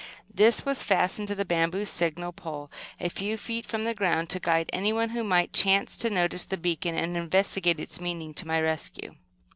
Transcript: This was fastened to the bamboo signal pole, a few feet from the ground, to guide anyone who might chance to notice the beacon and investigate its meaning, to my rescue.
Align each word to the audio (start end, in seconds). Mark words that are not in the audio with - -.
This 0.33 0.65
was 0.65 0.81
fastened 0.83 1.27
to 1.27 1.35
the 1.35 1.45
bamboo 1.45 1.85
signal 1.85 2.31
pole, 2.31 2.71
a 2.99 3.07
few 3.07 3.37
feet 3.37 3.67
from 3.67 3.83
the 3.83 3.93
ground, 3.93 4.31
to 4.31 4.39
guide 4.39 4.67
anyone 4.73 5.09
who 5.11 5.23
might 5.23 5.53
chance 5.53 5.95
to 5.97 6.09
notice 6.09 6.41
the 6.41 6.57
beacon 6.57 6.95
and 6.97 7.15
investigate 7.15 7.79
its 7.79 8.01
meaning, 8.01 8.33
to 8.33 8.47
my 8.47 8.59
rescue. 8.59 9.13